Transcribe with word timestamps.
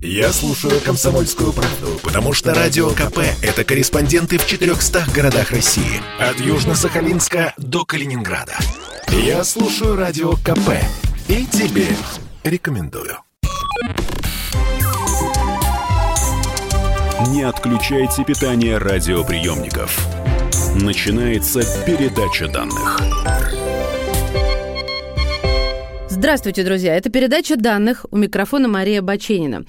Я 0.00 0.32
слушаю 0.32 0.80
«Комсомольскую 0.80 1.52
правду», 1.52 1.98
потому 2.04 2.32
что 2.32 2.54
«Радио 2.54 2.90
КП»— 2.90 3.18
это 3.42 3.64
корреспонденты 3.64 4.38
в 4.38 4.46
400 4.46 5.06
городах 5.12 5.50
России. 5.50 6.00
От 6.20 6.36
Южно-Сахалинска 6.36 7.52
до 7.56 7.84
Калининграда. 7.84 8.56
Я 9.08 9.42
слушаю 9.42 9.96
«Радио 9.96 10.34
КП» 10.34 10.70
и 11.26 11.44
тебе 11.46 11.88
рекомендую. 12.44 13.18
Не 17.30 17.42
отключайте 17.42 18.22
питание 18.22 18.78
радиоприемников. 18.78 19.98
Начинается 20.76 21.60
передача 21.84 22.46
данных. 22.46 23.00
Здравствуйте, 26.28 26.62
друзья. 26.62 26.94
Это 26.94 27.08
передача 27.08 27.56
данных. 27.56 28.04
У 28.10 28.18
микрофона 28.18 28.68
Мария 28.68 29.00
Баченина. 29.00 29.64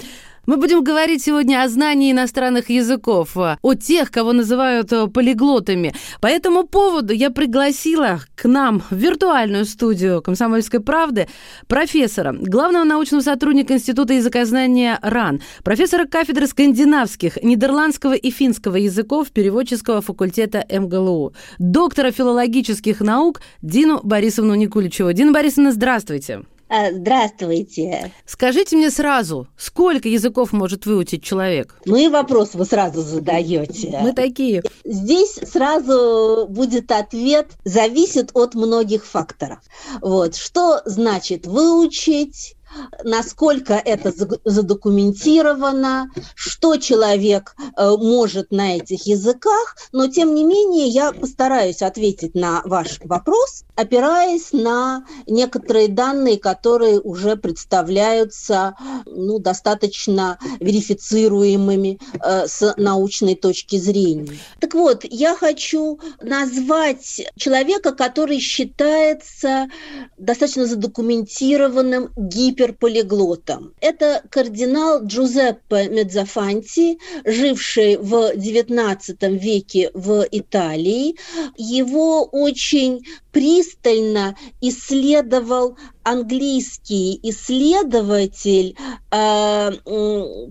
Мы 0.49 0.57
будем 0.57 0.83
говорить 0.83 1.23
сегодня 1.23 1.61
о 1.61 1.69
знании 1.69 2.11
иностранных 2.11 2.71
языков, 2.71 3.37
о 3.37 3.75
тех, 3.75 4.09
кого 4.09 4.33
называют 4.33 4.91
э, 4.91 5.05
полиглотами. 5.05 5.93
По 6.21 6.25
этому 6.25 6.63
поводу 6.63 7.13
я 7.13 7.29
пригласила 7.29 8.21
к 8.33 8.47
нам 8.47 8.81
в 8.89 8.95
виртуальную 8.95 9.65
студию 9.65 10.23
«Комсомольской 10.23 10.79
правды» 10.79 11.27
профессора, 11.67 12.33
главного 12.33 12.83
научного 12.83 13.21
сотрудника 13.21 13.75
Института 13.75 14.15
языкознания 14.15 14.97
РАН, 15.03 15.39
профессора 15.63 16.07
кафедры 16.07 16.47
скандинавских, 16.47 17.37
нидерландского 17.43 18.13
и 18.13 18.31
финского 18.31 18.77
языков 18.77 19.29
переводческого 19.29 20.01
факультета 20.01 20.65
МГЛУ, 20.67 21.31
доктора 21.59 22.09
филологических 22.09 23.01
наук 23.01 23.41
Дину 23.61 23.99
Борисовну 24.01 24.55
Никуличеву. 24.55 25.13
Дина 25.13 25.31
Борисовна, 25.31 25.71
здравствуйте. 25.71 26.41
А, 26.71 26.91
здравствуйте. 26.91 28.11
Скажите 28.27 28.77
мне 28.77 28.91
сразу, 28.91 29.47
сколько 29.57 30.07
языков 30.07 30.53
может 30.53 30.85
выучить 30.85 31.23
человек? 31.23 31.75
Ну 31.85 31.95
и 31.95 32.07
вопрос 32.09 32.53
вы 32.53 32.63
сразу 32.65 33.01
задаете. 33.01 33.97
Мы 34.03 34.13
такие. 34.13 34.61
Здесь 34.83 35.39
сразу 35.51 36.45
будет 36.47 36.91
ответ 36.91 37.47
зависит 37.63 38.29
от 38.35 38.53
многих 38.53 39.03
факторов. 39.07 39.59
Вот 39.99 40.35
что 40.35 40.81
значит 40.85 41.47
выучить? 41.47 42.55
Насколько 43.03 43.73
это 43.73 44.13
задокументировано, 44.45 46.11
что 46.35 46.77
человек 46.77 47.55
э, 47.77 47.89
может 47.97 48.51
на 48.51 48.77
этих 48.77 49.05
языках, 49.05 49.77
но 49.91 50.07
тем 50.07 50.35
не 50.35 50.43
менее 50.43 50.87
я 50.87 51.11
постараюсь 51.11 51.81
ответить 51.81 52.35
на 52.35 52.61
ваш 52.65 52.99
вопрос, 53.03 53.63
опираясь 53.75 54.51
на 54.51 55.05
некоторые 55.27 55.87
данные, 55.87 56.37
которые 56.37 56.99
уже 56.99 57.35
представляются 57.35 58.75
ну, 59.05 59.39
достаточно 59.39 60.37
верифицируемыми 60.59 61.99
э, 62.23 62.47
с 62.47 62.73
научной 62.77 63.35
точки 63.35 63.77
зрения. 63.77 64.37
Так 64.59 64.73
вот, 64.73 65.05
я 65.09 65.35
хочу 65.35 65.99
назвать 66.21 67.21
человека, 67.37 67.93
который 67.93 68.39
считается 68.39 69.67
достаточно 70.17 70.65
задокументированным 70.65 72.11
гипер 72.17 72.58
гиперполиглотом. 72.59 73.73
Это 73.79 74.21
кардинал 74.29 75.03
Джузеппе 75.05 75.89
Медзафанти, 75.89 76.99
живший 77.25 77.97
в 77.97 78.33
XIX 78.35 79.37
веке 79.37 79.91
в 79.93 80.25
Италии. 80.31 81.15
Его 81.57 82.23
очень 82.25 83.05
пристально 83.31 84.35
исследовал 84.61 85.77
английский 86.09 87.19
исследователь, 87.21 88.75
э, 89.11 89.71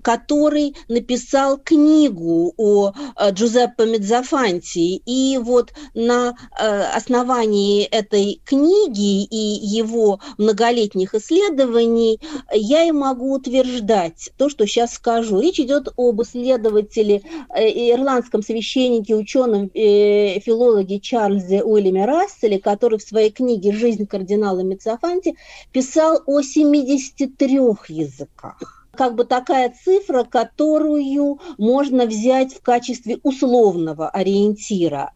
который 0.03 0.77
написал 0.89 1.59
книгу 1.59 2.55
о 2.57 2.93
э, 2.93 3.31
Джузеппе 3.33 3.87
Медзафанти. 3.87 5.03
И 5.05 5.37
вот 5.39 5.73
на 5.95 6.35
э, 6.59 6.83
основании 6.95 7.83
этой 7.85 8.41
книги 8.45 9.25
и 9.25 9.59
его 9.67 10.21
многолетних 10.39 11.15
исследований 11.15 12.21
я 12.53 12.85
и 12.85 12.93
могу 12.93 13.35
утверждать 13.35 14.31
то, 14.37 14.49
что 14.49 14.65
сейчас 14.67 14.95
скажу. 14.95 15.41
Речь 15.41 15.59
идет 15.59 15.89
об 15.97 16.23
исследователе, 16.23 17.23
ирландском 17.51 18.43
священнике, 18.43 19.17
ученом, 19.17 19.71
филологе 19.71 21.01
Чарльзе 21.01 21.65
Уильяме 21.65 22.05
Расселе, 22.05 22.61
который 22.61 22.99
в 22.99 23.03
своей 23.03 23.31
книге 23.31 23.73
«Жизнь 23.73 24.07
кардинала 24.07 24.61
Мецафанти» 24.61 25.35
писал 25.73 26.23
о 26.27 26.43
73 26.43 27.49
языках 27.89 28.79
как 28.99 29.15
бы 29.15 29.25
такая 29.25 29.73
цифра, 29.85 30.25
которую 30.25 31.39
можно 31.57 32.05
взять 32.05 32.53
в 32.53 32.61
качестве 32.63 33.21
условного 33.23 34.11
ориентира. 34.11 35.13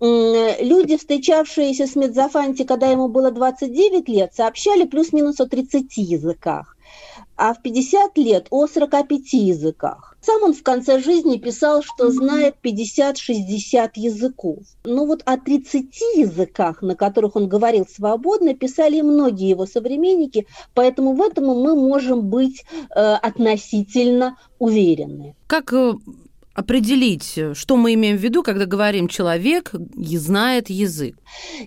Люди, 0.00 0.96
встречавшиеся 0.96 1.86
с 1.86 1.96
Медзафанти, 1.96 2.64
когда 2.64 2.90
ему 2.90 3.08
было 3.08 3.30
29 3.30 4.08
лет, 4.08 4.34
сообщали 4.34 4.86
плюс-минус 4.86 5.38
о 5.40 5.46
30 5.46 5.98
языках, 5.98 6.75
а 7.36 7.54
в 7.54 7.62
50 7.62 8.16
лет 8.18 8.46
о 8.50 8.66
45 8.66 9.32
языках. 9.32 10.16
Сам 10.20 10.42
он 10.42 10.54
в 10.54 10.62
конце 10.62 10.98
жизни 10.98 11.38
писал, 11.38 11.82
что 11.82 12.10
знает 12.10 12.56
50-60 12.62 13.90
языков. 13.94 14.58
Но 14.84 15.06
вот 15.06 15.22
о 15.24 15.36
30 15.36 15.84
языках, 16.16 16.82
на 16.82 16.96
которых 16.96 17.36
он 17.36 17.48
говорил 17.48 17.86
свободно, 17.86 18.54
писали 18.54 19.00
многие 19.02 19.50
его 19.50 19.66
современники, 19.66 20.46
поэтому 20.74 21.14
в 21.14 21.20
этом 21.20 21.46
мы 21.46 21.76
можем 21.76 22.28
быть 22.28 22.64
э, 22.94 23.00
относительно 23.00 24.36
уверены. 24.58 25.36
Как 25.46 25.72
э, 25.72 25.94
определить, 26.56 27.38
что 27.52 27.76
мы 27.76 27.94
имеем 27.94 28.16
в 28.16 28.20
виду, 28.20 28.42
когда 28.42 28.64
говорим 28.64 29.08
«человек 29.08 29.72
знает 29.94 30.70
язык»? 30.70 31.18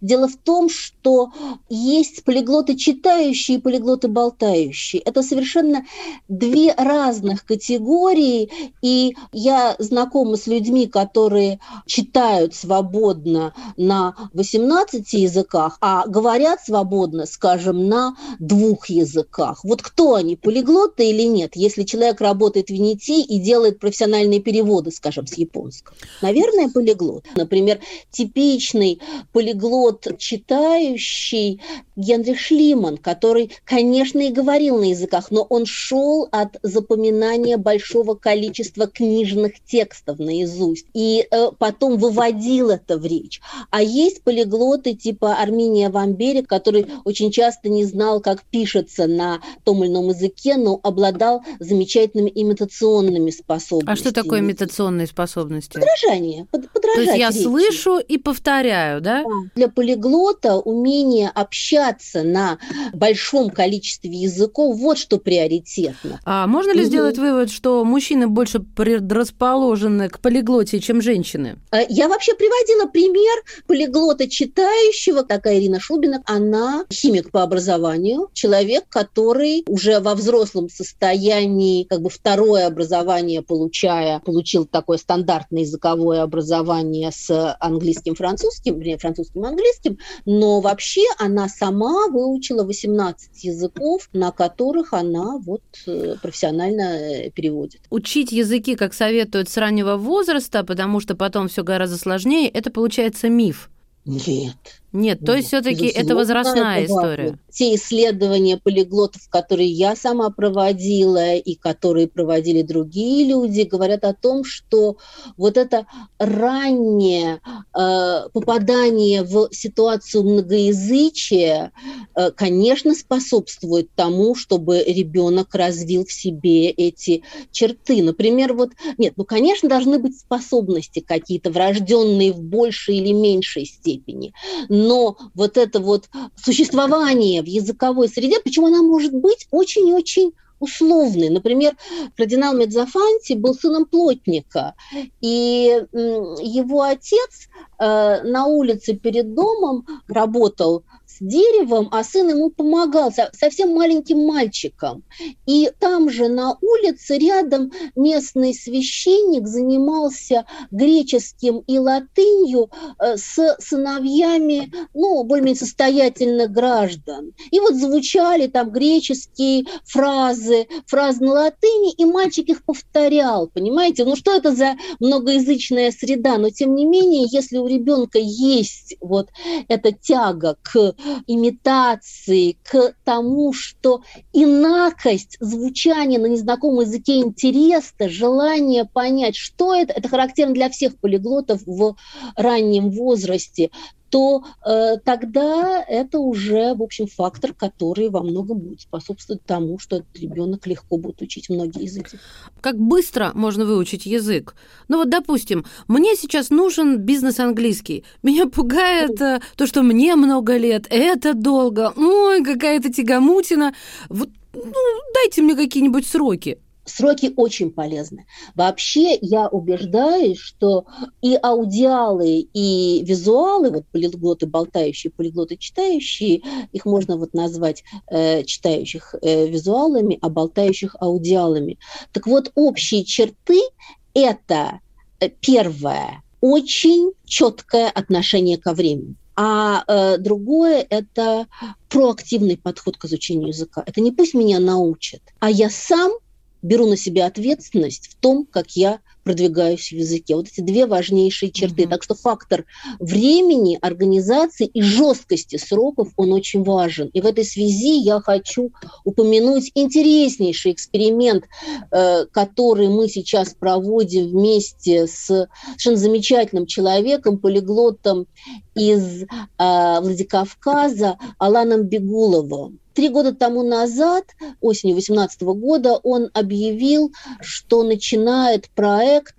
Дело 0.02 0.28
в 0.28 0.36
том, 0.38 0.70
что 0.70 1.32
есть 1.70 2.24
полиглоты 2.24 2.76
читающие 2.76 3.58
и 3.58 3.62
полиглоты 3.62 4.08
болтающие. 4.08 5.02
Это 5.04 5.22
совершенно 5.22 5.86
две 6.28 6.74
разных 6.74 7.46
категории, 7.46 8.50
и 8.82 9.16
я 9.32 9.76
знакома 9.78 10.38
с 10.38 10.48
людьми, 10.48 10.88
которые 10.88 11.60
читают 11.86 12.56
свободно 12.56 13.54
на 13.78 14.16
18 14.34 15.14
языках, 15.14 15.78
а 15.82 16.08
говорят 16.08 16.62
свободно, 16.66 17.28
скажем, 17.28 17.88
на 17.88 18.16
двух 18.40 18.90
языках. 18.90 19.64
Вот 19.64 19.84
кто 19.84 20.16
они, 20.16 20.36
полиглоты 20.36 21.10
или 21.12 21.24
нет, 21.24 21.56
если 21.56 21.84
человек 21.84 22.22
работает 22.22 22.70
в 22.70 22.74
НИТИ 22.74 23.22
и 23.22 23.40
делает 23.40 23.80
профессиональные 23.80 24.40
переводы 24.40 24.79
переводы, 24.80 24.92
скажем, 24.92 25.28
с 25.28 25.34
японского. 25.34 25.96
Наверное, 26.22 26.70
полиглот. 26.70 27.26
Например, 27.36 27.80
типичный 28.12 29.00
полиглот 29.32 30.08
читающий 30.18 31.62
Генрих 31.96 32.40
Шлиман, 32.40 32.98
который, 32.98 33.52
конечно, 33.66 34.20
и 34.20 34.32
говорил 34.32 34.80
на 34.80 34.86
языках, 34.86 35.32
но 35.32 35.44
он 35.44 35.66
шел 35.66 36.28
от 36.32 36.58
запоминания 36.64 37.58
большого 37.58 38.16
количества 38.16 38.88
книжных 38.88 39.54
текстов 39.66 40.20
наизусть 40.20 40.86
и 40.94 41.28
э, 41.30 41.50
потом 41.58 41.98
выводил 41.98 42.70
это 42.70 42.98
в 42.98 43.06
речь. 43.06 43.42
А 43.70 43.82
есть 43.82 44.24
полиглоты 44.24 44.94
типа 44.94 45.36
Армения 45.36 45.90
Вамбери, 45.90 46.42
который 46.42 46.88
очень 47.04 47.32
часто 47.32 47.70
не 47.70 47.84
знал, 47.86 48.22
как 48.22 48.44
пишется 48.44 49.08
на 49.08 49.42
том 49.66 49.84
или 49.84 49.92
ином 49.92 50.10
языке, 50.10 50.56
но 50.56 50.80
обладал 50.82 51.44
замечательными 51.60 52.32
имитационными 52.34 53.32
способностями. 53.32 53.92
А 53.92 53.96
что 53.96 54.14
такое 54.14 54.40
имитационные? 54.40 54.69
Имитационные 54.70 55.08
способности? 55.08 55.74
Подражание. 55.74 56.46
Под, 56.52 56.70
подражать 56.70 56.96
То 56.96 57.02
есть 57.02 57.18
я 57.18 57.30
речи. 57.30 57.44
слышу 57.44 58.00
и 58.00 58.18
повторяю, 58.18 59.02
да? 59.02 59.24
Для 59.56 59.68
полиглота 59.68 60.58
умение 60.58 61.30
общаться 61.30 62.24
на 62.24 62.60
большом 62.94 63.50
количестве 63.50 64.12
языков, 64.12 64.78
вот 64.78 64.98
что 64.98 65.18
приоритетно. 65.18 66.20
А 66.26 66.48
можно 66.48 66.72
ли 66.72 66.82
угу. 66.82 66.88
сделать 66.88 67.18
вывод, 67.18 67.50
что 67.50 67.84
мужчины 67.84 68.28
больше 68.28 68.60
предрасположены 68.60 70.10
к 70.10 70.20
полиглоте, 70.20 70.80
чем 70.80 71.02
женщины? 71.02 71.58
А, 71.72 71.82
я 71.88 72.08
вообще 72.08 72.36
приводила 72.36 72.86
пример 72.88 73.44
полиглота 73.68 74.28
читающего, 74.28 75.24
такая 75.24 75.60
Ирина 75.60 75.80
Шубина, 75.80 76.22
она 76.26 76.86
химик 76.92 77.32
по 77.32 77.44
образованию, 77.44 78.30
человек, 78.34 78.86
который 78.90 79.64
уже 79.68 80.00
во 80.00 80.16
взрослом 80.16 80.70
состоянии, 80.70 81.84
как 81.84 82.02
бы 82.02 82.10
второе 82.10 82.68
образование 82.68 83.42
получая, 83.42 84.20
получил 84.20 84.59
получил 84.60 84.66
такое 84.66 84.98
стандартное 84.98 85.62
языковое 85.62 86.22
образование 86.22 87.12
с 87.12 87.56
английским, 87.60 88.16
французским, 88.16 88.78
вернее, 88.78 88.98
французским, 88.98 89.46
английским, 89.46 89.98
но 90.26 90.62
вообще 90.62 91.04
она 91.18 91.48
сама 91.48 92.08
выучила 92.08 92.64
18 92.64 93.44
языков, 93.44 94.10
на 94.14 94.32
которых 94.32 94.94
она 94.94 95.38
вот 95.38 95.62
э, 95.88 96.16
профессионально 96.22 96.82
э, 96.82 97.30
переводит. 97.32 97.82
Учить 97.90 98.32
языки, 98.32 98.76
как 98.76 98.94
советуют, 98.94 99.50
с 99.50 99.58
раннего 99.58 99.98
возраста, 99.98 100.64
потому 100.64 101.00
что 101.00 101.16
потом 101.16 101.48
все 101.48 101.64
гораздо 101.64 101.98
сложнее, 101.98 102.50
это 102.50 102.72
получается 102.72 103.30
миф. 103.30 103.70
Нет, 104.06 104.82
Нет, 104.92 105.20
то 105.24 105.36
есть 105.36 105.50
все-таки 105.50 105.86
это 105.86 106.16
возрастная 106.16 106.82
это 106.82 106.92
история. 106.92 107.40
Те 107.52 107.76
исследования 107.76 108.58
полиглотов, 108.58 109.28
которые 109.30 109.70
я 109.70 109.96
сама 109.96 110.30
проводила 110.32 111.36
и 111.36 111.56
которые 111.56 112.08
проводили 112.08 112.64
другие 112.64 113.28
люди, 113.28 113.62
говорят 113.62 114.04
о 114.04 114.14
том, 114.14 114.44
что 114.44 114.98
вот 115.38 115.58
это 115.58 115.86
раннее 116.18 117.42
э, 117.78 118.30
попадание 118.34 119.24
в 119.24 119.50
ситуацию 119.52 120.24
многоязычия, 120.24 121.72
э, 122.16 122.32
конечно, 122.32 122.96
способствует 122.96 123.90
тому, 123.96 124.34
чтобы 124.34 124.84
ребенок 124.84 125.54
развил 125.54 126.06
в 126.06 126.12
себе 126.12 126.70
эти 126.70 127.24
черты. 127.52 128.02
Например, 128.02 128.54
вот 128.54 128.72
нет, 128.98 129.14
ну, 129.18 129.26
конечно, 129.26 129.70
должны 129.70 130.00
быть 130.00 130.20
способности 130.20 131.00
какие-то 131.00 131.52
врожденные 131.52 132.32
в 132.34 132.42
большей 132.42 132.98
или 132.98 133.12
меньшей 133.12 133.66
степени 133.66 134.34
но 134.80 135.18
вот 135.34 135.58
это 135.58 135.80
вот 135.80 136.10
существование 136.42 137.42
в 137.42 137.46
языковой 137.46 138.08
среде, 138.08 138.40
почему 138.40 138.68
она 138.68 138.82
может 138.82 139.14
быть 139.14 139.48
очень-очень 139.52 140.34
условный. 140.60 141.30
Например, 141.30 141.76
кардинал 142.16 142.54
Медзафанти 142.54 143.34
был 143.34 143.54
сыном 143.54 143.86
плотника, 143.86 144.76
и 145.22 145.86
его 145.92 146.82
отец 146.82 147.50
э, 147.80 148.24
на 148.24 148.46
улице 148.46 148.94
перед 148.94 149.34
домом 149.34 149.86
работал 150.08 150.84
деревом, 151.20 151.90
а 151.92 152.04
сын 152.04 152.30
ему 152.30 152.50
помогал, 152.50 153.12
совсем 153.34 153.74
маленьким 153.74 154.20
мальчиком. 154.26 155.04
И 155.46 155.72
там 155.80 156.10
же 156.10 156.28
на 156.28 156.58
улице 156.62 157.18
рядом 157.18 157.72
местный 157.96 158.54
священник 158.54 159.48
занимался 159.48 160.46
греческим 160.72 161.60
и 161.68 161.78
латынью 161.78 162.70
э, 163.00 163.18
с 163.18 163.58
сыновьями, 163.60 164.72
ну, 164.94 165.24
более-менее 165.24 165.60
состоятельных 165.60 166.52
граждан. 166.52 167.34
И 167.52 167.60
вот 167.60 167.76
звучали 167.76 168.48
там 168.48 168.72
греческие 168.72 169.66
фразы, 169.86 170.68
фразы 170.88 171.24
на 171.24 171.34
латыни, 171.34 171.94
и 171.94 172.06
мальчик 172.06 172.50
их 172.50 172.64
повторял, 172.64 173.48
понимаете? 173.48 174.06
Ну, 174.06 174.16
что 174.16 174.36
это 174.36 174.56
за 174.56 174.76
многоязычная 175.00 175.92
среда? 175.92 176.38
Но, 176.38 176.50
тем 176.50 176.76
не 176.76 176.86
менее, 176.86 177.28
если 177.30 177.58
у 177.58 177.68
ребенка 177.70 178.20
есть 178.20 178.96
вот 179.00 179.30
эта 179.68 179.92
тяга 179.92 180.58
к 180.62 180.96
имитации, 181.28 182.58
к 182.64 182.94
тому, 183.04 183.54
что 183.54 184.02
инакость 184.34 185.38
звучания 185.40 186.20
на 186.20 186.28
незнакомом 186.28 186.82
языке 186.82 187.20
интересно, 187.20 188.10
желание 188.10 188.86
понять, 188.86 189.36
что 189.36 189.74
это, 189.74 189.94
это 189.94 190.10
характерно 190.10 190.54
для 190.54 190.70
всех 190.70 190.98
полиглотов 191.00 191.62
в 191.66 191.96
раннем 192.36 192.90
возрасте 192.90 193.70
то 194.10 194.44
э, 194.66 194.98
тогда 195.04 195.84
это 195.88 196.20
уже, 196.20 196.74
в 196.74 196.82
общем, 196.82 197.08
фактор, 197.08 197.54
который 197.54 198.10
во 198.10 198.22
многом 198.22 198.60
будет 198.60 198.82
способствовать 198.82 199.44
тому, 199.46 199.80
что 199.80 199.98
этот 199.98 200.18
ребенок 200.18 200.66
легко 200.68 200.98
будет 200.98 201.22
учить 201.22 201.50
многие 201.50 201.84
языки. 201.84 202.18
Как 202.62 202.78
быстро 202.78 203.32
можно 203.34 203.66
выучить 203.66 204.06
язык? 204.06 204.56
Ну 204.88 204.98
вот, 204.98 205.10
допустим, 205.10 205.66
мне 205.88 206.16
сейчас 206.16 206.50
нужен 206.50 206.98
бизнес 206.98 207.40
английский. 207.40 208.04
Меня 208.24 208.48
пугает 208.48 209.22
э, 209.22 209.42
то, 209.56 209.68
что 209.68 209.84
мне 209.84 210.16
много 210.16 210.58
лет, 210.58 210.88
это 210.90 211.34
долго, 211.34 211.94
ой, 211.96 212.44
какая-то 212.44 212.92
тягомутина. 212.92 213.74
Вот 214.10 214.30
ну, 214.54 214.74
дайте 215.14 215.42
мне 215.42 215.56
какие-нибудь 215.56 216.08
сроки. 216.08 216.60
Сроки 216.90 217.32
очень 217.36 217.72
полезны. 217.72 218.26
Вообще 218.56 219.18
я 219.22 219.48
убеждаюсь, 219.48 220.40
что 220.40 220.86
и 221.22 221.38
аудиалы, 221.42 222.48
и 222.54 223.04
визуалы, 223.06 223.70
вот 223.70 223.86
полиглоты 223.92 224.48
болтающие, 224.48 225.12
полиглоты 225.12 225.58
читающие, 225.58 226.42
их 226.72 226.86
можно 226.86 227.18
вот 227.18 227.34
назвать 227.34 227.84
э, 228.10 228.44
читающих 228.44 229.16
э, 229.22 229.48
визуалами, 229.48 230.18
а 230.22 230.30
болтающих 230.30 230.96
аудиалами. 231.00 231.78
Так 232.12 232.28
вот, 232.28 232.52
общие 232.56 233.04
черты– 233.04 233.60
это 234.14 234.80
э, 235.20 235.30
первое, 235.30 236.24
очень 236.42 237.12
четкое 237.26 237.90
отношение 237.90 238.58
ко 238.58 238.74
времени. 238.74 239.16
А 239.36 239.84
э, 239.88 240.18
другое– 240.18 240.86
это 240.90 241.48
проактивный 241.88 242.58
подход 242.58 242.98
к 242.98 243.06
изучению 243.06 243.50
языка. 243.50 243.84
Это 243.86 244.02
не 244.02 244.12
пусть 244.12 244.34
меня 244.34 244.60
научат, 244.60 245.22
а 245.40 245.50
я 245.50 245.70
сам 245.70 246.12
беру 246.62 246.88
на 246.88 246.98
себя 246.98 247.26
ответственность 247.26 248.08
в 248.08 248.16
том, 248.16 248.46
как 248.50 248.72
я 248.72 249.00
продвигаюсь 249.24 249.90
в 249.90 249.96
языке. 249.96 250.36
Вот 250.36 250.48
эти 250.48 250.62
две 250.62 250.88
важнейшие 250.88 251.52
черты. 251.52 251.84
Mm-hmm. 251.84 251.90
Так 251.90 252.04
что 252.04 252.16
фактор 252.16 252.66
времени, 253.00 253.78
организации 253.80 254.66
и 254.66 254.82
жесткости 254.82 255.58
сроков, 255.58 256.10
он 256.16 256.34
очень 256.34 256.64
важен. 256.64 257.10
И 257.14 257.22
в 257.22 257.26
этой 257.26 257.44
связи 257.44 258.00
я 258.00 258.22
хочу 258.22 258.72
упомянуть 259.04 259.72
интереснейший 259.76 260.72
эксперимент, 260.72 261.46
э, 261.92 262.26
который 262.26 262.88
мы 262.88 263.08
сейчас 263.08 263.54
проводим 263.54 264.30
вместе 264.30 265.06
с 265.06 265.48
совершенно 265.68 265.98
замечательным 265.98 266.66
человеком, 266.66 267.38
полиглотом 267.38 268.26
из 268.74 269.24
э, 269.24 269.28
Владикавказа 269.58 271.18
Аланом 271.38 271.84
Бегуловым. 271.84 272.80
Три 273.00 273.08
года 273.08 273.34
тому 273.34 273.64
назад, 273.64 274.26
осенью 274.60 274.96
2018 274.96 275.44
года, 275.44 275.96
он 276.04 276.30
объявил, 276.34 277.14
что 277.40 277.84
начинает 277.84 278.70
проект 278.72 279.36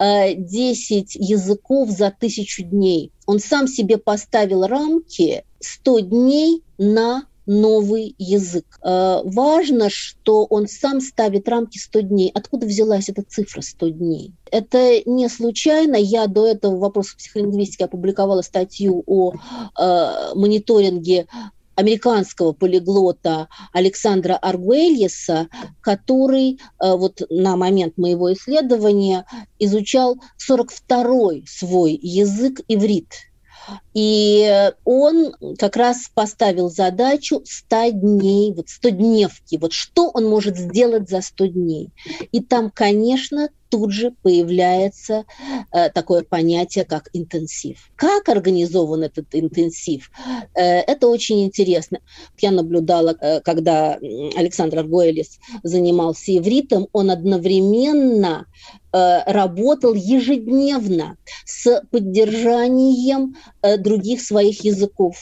10 0.00 1.14
э, 1.14 1.18
языков 1.20 1.90
за 1.90 2.10
тысячу 2.10 2.64
дней. 2.64 3.12
Он 3.24 3.38
сам 3.38 3.68
себе 3.68 3.96
поставил 3.96 4.66
рамки 4.66 5.44
100 5.60 6.00
дней 6.00 6.64
на 6.78 7.26
новый 7.46 8.16
язык. 8.18 8.64
Э, 8.82 9.20
важно, 9.22 9.88
что 9.88 10.44
он 10.44 10.66
сам 10.66 11.00
ставит 11.00 11.48
рамки 11.48 11.78
100 11.78 12.00
дней. 12.00 12.30
Откуда 12.34 12.66
взялась 12.66 13.08
эта 13.08 13.22
цифра 13.22 13.60
100 13.60 13.88
дней? 13.90 14.32
Это 14.50 15.00
не 15.08 15.28
случайно. 15.28 15.94
Я 15.94 16.26
до 16.26 16.46
этого 16.46 16.90
в 16.90 17.16
психолингвистики 17.16 17.84
опубликовала 17.84 18.42
статью 18.42 19.04
о 19.06 19.32
э, 19.32 20.34
мониторинге 20.34 21.28
американского 21.76 22.52
полиглота 22.52 23.48
Александра 23.72 24.34
Аргуэльеса, 24.34 25.48
который 25.80 26.58
э, 26.82 26.96
вот 26.96 27.22
на 27.30 27.56
момент 27.56 27.96
моего 27.96 28.32
исследования 28.32 29.26
изучал 29.58 30.16
42-й 30.48 31.46
свой 31.46 31.92
язык 32.02 32.60
иврит. 32.66 33.12
И 33.96 34.70
он 34.84 35.34
как 35.58 35.74
раз 35.76 36.10
поставил 36.12 36.68
задачу 36.68 37.40
100 37.46 37.92
дней, 37.92 38.52
вот 38.52 38.68
100 38.68 38.90
дневки, 38.90 39.56
вот 39.56 39.72
что 39.72 40.10
он 40.10 40.26
может 40.26 40.58
сделать 40.58 41.08
за 41.08 41.22
100 41.22 41.46
дней. 41.46 41.88
И 42.30 42.42
там, 42.42 42.70
конечно, 42.70 43.48
тут 43.68 43.92
же 43.92 44.12
появляется 44.22 45.24
э, 45.72 45.90
такое 45.90 46.22
понятие, 46.22 46.84
как 46.84 47.08
интенсив. 47.12 47.90
Как 47.96 48.28
организован 48.28 49.04
этот 49.04 49.26
интенсив? 49.34 50.10
Э, 50.54 50.80
это 50.80 51.08
очень 51.08 51.44
интересно. 51.44 52.00
Я 52.38 52.50
наблюдала, 52.50 53.16
э, 53.20 53.40
когда 53.40 53.98
Александр 54.36 54.80
Аргуэлис 54.80 55.38
занимался 55.62 56.36
ивритом, 56.36 56.88
он 56.92 57.10
одновременно 57.10 58.46
э, 58.92 59.22
работал 59.26 59.94
ежедневно 59.94 61.16
с 61.44 61.82
поддержанием 61.90 63.36
э, 63.62 63.76
других 63.86 64.20
своих 64.20 64.64
языков 64.64 65.16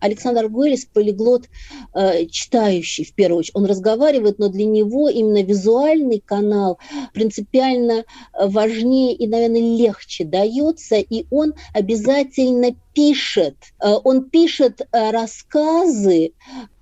Александр 0.00 0.48
Гуэлис 0.48 0.84
полиглот 0.86 1.48
э, 1.94 2.26
читающий, 2.26 3.04
в 3.04 3.14
первую 3.14 3.40
очередь. 3.40 3.56
Он 3.56 3.66
разговаривает, 3.66 4.38
но 4.38 4.48
для 4.48 4.64
него 4.64 5.08
именно 5.08 5.42
визуальный 5.42 6.20
канал 6.20 6.78
принципиально 7.12 8.04
э, 8.32 8.46
важнее 8.46 9.14
и, 9.14 9.26
наверное, 9.26 9.76
легче 9.76 10.24
дается, 10.24 10.96
и 10.96 11.26
он 11.30 11.54
обязательно 11.74 12.76
пишет. 12.94 13.56
Э, 13.82 13.94
он 14.04 14.30
пишет 14.30 14.80
э, 14.80 15.10
рассказы 15.10 16.32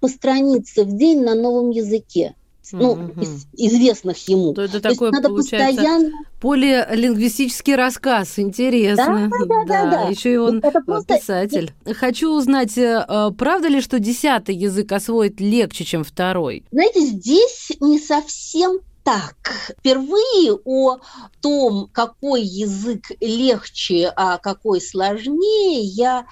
по 0.01 0.09
странице 0.09 0.85
в 0.85 0.97
день 0.97 1.23
на 1.23 1.35
новом 1.35 1.71
языке 1.71 2.35
ну, 2.73 2.93
угу. 2.93 3.21
из, 3.21 3.47
известных 3.53 4.17
ему. 4.29 4.55
То 4.55 4.63
это 4.63 4.81
То 4.81 4.91
такой, 4.91 5.11
надо 5.11 5.29
получается, 5.29 5.77
постоянно... 5.77 6.11
полилингвистический 6.41 7.75
рассказ. 7.75 8.39
Интересно. 8.39 9.31
Да, 9.31 9.47
да, 9.47 9.65
да. 9.65 9.65
да, 9.65 9.91
да. 9.91 10.09
Еще 10.09 10.35
и 10.35 10.37
он 10.37 10.59
это 10.59 10.81
просто... 10.81 11.19
писатель. 11.19 11.73
Хочу 11.85 12.31
узнать, 12.31 12.77
э, 12.79 13.31
правда 13.37 13.69
ли, 13.69 13.81
что 13.81 13.99
десятый 13.99 14.55
язык 14.55 14.93
освоить 14.93 15.41
легче, 15.41 15.85
чем 15.85 16.05
второй? 16.05 16.65
Знаете, 16.71 17.01
здесь 17.01 17.73
не 17.81 17.99
совсем 17.99 18.79
так, 19.05 19.37
впервые 19.79 20.59
о 20.65 20.97
том, 21.43 21.91
какой 21.93 22.43
язык 22.43 23.13
легче, 23.21 24.11
а 24.17 24.39
какой 24.39 24.81
сложнее, 24.81 25.83
я 25.83 26.27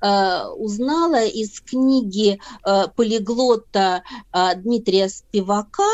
э, 0.00 0.46
узнала 0.48 1.24
из 1.24 1.58
книги 1.60 2.38
э, 2.64 2.88
полиглота 2.94 4.02
э, 4.32 4.54
Дмитрия 4.56 5.08
Спивака, 5.08 5.90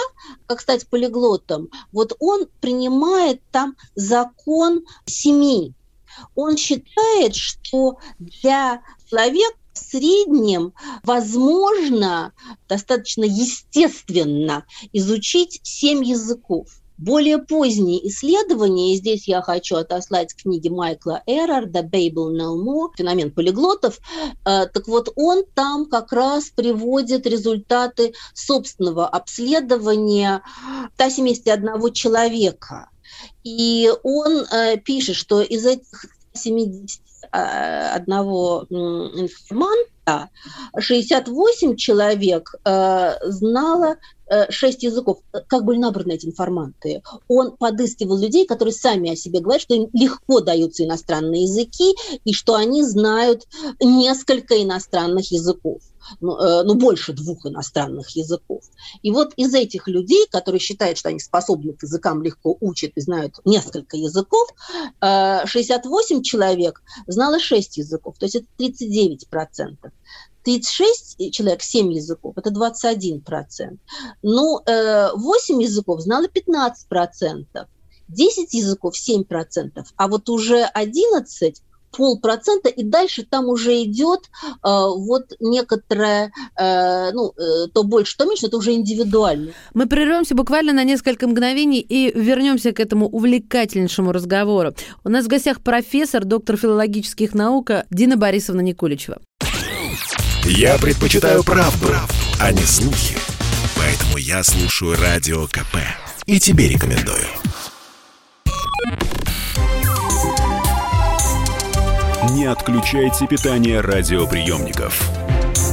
как 0.46 0.60
стать 0.60 0.88
полиглотом. 0.88 1.68
Вот 1.92 2.14
он 2.18 2.46
принимает 2.60 3.40
там 3.52 3.76
закон 3.94 4.84
семи 5.06 5.72
Он 6.34 6.56
считает, 6.56 7.36
что 7.36 7.98
для 8.18 8.82
человека 9.08 9.56
в 9.74 9.78
среднем 9.78 10.72
возможно 11.02 12.32
достаточно 12.68 13.24
естественно 13.24 14.64
изучить 14.92 15.60
семь 15.62 16.04
языков. 16.04 16.68
Более 16.96 17.38
поздние 17.38 18.08
исследования, 18.08 18.94
и 18.94 18.96
здесь 18.96 19.26
я 19.26 19.42
хочу 19.42 19.74
отослать 19.74 20.32
к 20.32 20.42
книге 20.42 20.70
Майкла 20.70 21.22
Эрарда 21.26 21.80
«Babel 21.80 22.30
No 22.30 22.56
More», 22.56 22.90
феномен 22.96 23.32
полиглотов, 23.32 23.98
э, 24.44 24.66
так 24.66 24.86
вот 24.86 25.08
он 25.16 25.44
там 25.54 25.86
как 25.86 26.12
раз 26.12 26.50
приводит 26.50 27.26
результаты 27.26 28.14
собственного 28.32 29.08
обследования 29.08 30.42
171 30.94 31.92
человека. 31.92 32.90
И 33.42 33.92
он 34.04 34.44
э, 34.44 34.76
пишет, 34.78 35.16
что 35.16 35.42
из 35.42 35.66
этих 35.66 36.06
71 36.34 37.00
информанта 38.70 40.30
68 40.78 41.76
человек 41.76 42.54
э, 42.64 43.14
знало 43.24 43.96
Э, 43.96 44.13
шесть 44.50 44.82
языков. 44.82 45.18
Как 45.48 45.64
были 45.64 45.78
набраны 45.78 46.12
эти 46.12 46.26
информанты? 46.26 47.02
Он 47.28 47.56
подыскивал 47.56 48.18
людей, 48.18 48.46
которые 48.46 48.72
сами 48.72 49.10
о 49.10 49.16
себе 49.16 49.40
говорят, 49.40 49.62
что 49.62 49.74
им 49.74 49.88
легко 49.92 50.40
даются 50.40 50.84
иностранные 50.84 51.44
языки 51.44 51.94
и 52.24 52.32
что 52.32 52.54
они 52.54 52.82
знают 52.82 53.46
несколько 53.80 54.62
иностранных 54.62 55.30
языков. 55.30 55.82
Ну, 56.20 56.36
э, 56.36 56.62
ну, 56.64 56.74
больше 56.74 57.12
двух 57.12 57.46
иностранных 57.46 58.10
языков. 58.10 58.62
И 59.02 59.10
вот 59.10 59.32
из 59.36 59.54
этих 59.54 59.88
людей, 59.88 60.26
которые 60.30 60.60
считают, 60.60 60.98
что 60.98 61.08
они 61.08 61.18
способны 61.18 61.72
к 61.72 61.82
языкам, 61.82 62.22
легко 62.22 62.56
учат 62.60 62.92
и 62.94 63.00
знают 63.00 63.36
несколько 63.44 63.96
языков, 63.96 64.48
68 65.00 66.18
э, 66.18 66.22
человек 66.22 66.82
знало 67.06 67.40
6 67.40 67.78
языков, 67.78 68.16
то 68.18 68.26
есть 68.26 68.36
это 68.36 68.46
39%. 68.58 69.76
36 70.44 71.32
человек 71.32 71.62
7 71.62 71.92
языков, 71.92 72.34
это 72.36 72.50
21%. 72.50 73.78
Ну, 74.22 74.60
8 74.64 74.64
э, 74.66 75.62
языков 75.62 76.00
знало 76.00 76.26
15%, 76.26 77.46
10 78.08 78.54
языков 78.54 78.94
7%, 78.94 79.84
а 79.96 80.08
вот 80.08 80.28
уже 80.28 80.64
11 80.64 81.62
полпроцента, 81.96 82.68
и 82.68 82.82
дальше 82.82 83.24
там 83.24 83.48
уже 83.48 83.82
идет 83.82 84.20
э, 84.44 84.56
вот 84.62 85.32
некоторое, 85.40 86.32
э, 86.58 87.12
ну, 87.12 87.32
э, 87.36 87.68
то 87.72 87.84
больше, 87.84 88.16
то 88.16 88.24
меньше, 88.24 88.46
это 88.46 88.56
уже 88.56 88.72
индивидуально. 88.72 89.52
Мы 89.74 89.86
прервемся 89.86 90.34
буквально 90.34 90.72
на 90.72 90.84
несколько 90.84 91.26
мгновений 91.28 91.80
и 91.80 92.12
вернемся 92.14 92.72
к 92.72 92.80
этому 92.80 93.06
увлекательнейшему 93.08 94.12
разговору. 94.12 94.74
У 95.04 95.08
нас 95.08 95.24
в 95.24 95.28
гостях 95.28 95.60
профессор, 95.60 96.24
доктор 96.24 96.56
филологических 96.56 97.34
наук 97.34 97.70
Дина 97.90 98.16
Борисовна 98.16 98.60
Никуличева. 98.60 99.18
Я 100.46 100.76
предпочитаю 100.76 101.42
правду, 101.42 101.88
а 102.38 102.52
не 102.52 102.64
слухи. 102.64 103.16
Поэтому 103.76 104.18
я 104.18 104.44
слушаю 104.44 104.94
Радио 104.94 105.46
КП. 105.46 105.78
И 106.26 106.38
тебе 106.38 106.68
рекомендую. 106.68 107.24
Не 112.32 112.44
отключайте 112.44 113.26
питание 113.26 113.80
радиоприемников. 113.80 115.02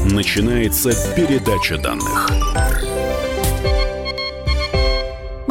Начинается 0.05 0.91
передача 1.15 1.77
данных. 1.77 2.29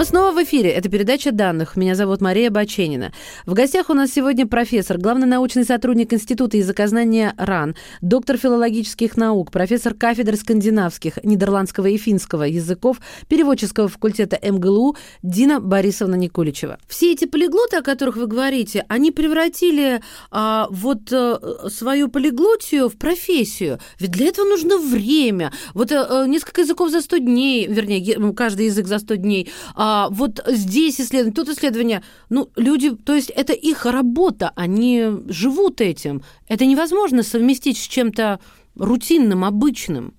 Мы 0.01 0.07
снова 0.07 0.33
в 0.33 0.43
эфире. 0.43 0.71
Это 0.71 0.89
передача 0.89 1.31
данных. 1.31 1.77
Меня 1.77 1.95
зовут 1.95 2.23
Мария 2.23 2.51
Баченина. 2.51 3.13
В 3.45 3.53
гостях 3.53 3.91
у 3.91 3.93
нас 3.93 4.11
сегодня 4.11 4.47
профессор, 4.47 4.97
главный 4.97 5.27
научный 5.27 5.67
сотрудник 5.67 6.15
Института 6.15 6.57
языкознания 6.57 7.35
РАН, 7.37 7.77
доктор 8.01 8.39
филологических 8.39 9.19
наук, 9.19 9.51
профессор 9.51 9.93
кафедры 9.93 10.39
скандинавских, 10.39 11.23
нидерландского 11.23 11.89
и 11.89 11.99
финского 11.99 12.45
языков, 12.45 12.97
переводческого 13.29 13.89
факультета 13.89 14.39
МГЛУ 14.43 14.97
Дина 15.23 15.61
Борисовна 15.61 16.15
Никуличева. 16.15 16.79
Все 16.89 17.13
эти 17.13 17.27
полиглоты, 17.27 17.77
о 17.77 17.83
которых 17.83 18.17
вы 18.17 18.27
говорите, 18.27 18.87
они 18.89 19.11
превратили 19.11 20.01
а, 20.31 20.67
вот 20.71 21.13
а, 21.13 21.69
свою 21.69 22.09
полиглотию 22.09 22.89
в 22.89 22.97
профессию. 22.97 23.79
Ведь 23.99 24.13
для 24.13 24.29
этого 24.29 24.47
нужно 24.47 24.79
время. 24.79 25.53
Вот 25.75 25.93
а, 25.93 26.25
несколько 26.27 26.63
языков 26.63 26.89
за 26.89 27.03
100 27.03 27.19
дней, 27.19 27.67
вернее, 27.67 28.33
каждый 28.33 28.65
язык 28.65 28.87
за 28.87 28.99
100 28.99 29.17
дней– 29.17 29.53
а, 29.93 30.09
вот 30.11 30.41
здесь 30.47 31.01
исследование, 31.01 31.35
тут 31.35 31.49
исследование. 31.49 32.05
Ну, 32.29 32.49
люди, 32.55 32.91
то 32.95 33.13
есть 33.13 33.31
это 33.31 33.53
их 33.53 33.87
работа, 33.87 34.53
они 34.55 35.05
живут 35.27 35.81
этим. 35.81 36.23
Это 36.49 36.65
невозможно 36.65 37.25
совместить 37.25 37.77
с 37.77 37.89
чем-то 37.89 38.39
рутинным, 38.77 39.45
обычным. 39.45 40.15